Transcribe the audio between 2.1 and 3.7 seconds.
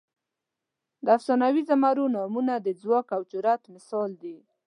نومونه د ځواک او جرئت